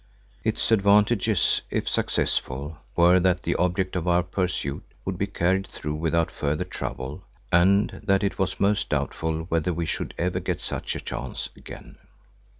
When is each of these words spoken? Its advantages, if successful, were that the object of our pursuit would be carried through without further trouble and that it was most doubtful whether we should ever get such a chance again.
Its 0.43 0.71
advantages, 0.71 1.61
if 1.69 1.87
successful, 1.87 2.75
were 2.95 3.19
that 3.19 3.43
the 3.43 3.53
object 3.57 3.95
of 3.95 4.07
our 4.07 4.23
pursuit 4.23 4.81
would 5.05 5.15
be 5.15 5.27
carried 5.27 5.67
through 5.67 5.93
without 5.93 6.31
further 6.31 6.63
trouble 6.63 7.23
and 7.51 8.01
that 8.03 8.23
it 8.23 8.39
was 8.39 8.59
most 8.59 8.89
doubtful 8.89 9.41
whether 9.49 9.71
we 9.71 9.85
should 9.85 10.15
ever 10.17 10.39
get 10.39 10.59
such 10.59 10.95
a 10.95 10.99
chance 10.99 11.49
again. 11.55 11.99